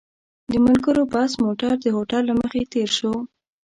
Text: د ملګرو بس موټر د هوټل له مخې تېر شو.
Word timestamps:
د 0.51 0.53
ملګرو 0.65 1.03
بس 1.13 1.31
موټر 1.43 1.71
د 1.83 1.87
هوټل 1.95 2.21
له 2.29 2.33
مخې 2.41 2.61
تېر 2.73 2.89
شو. 2.97 3.13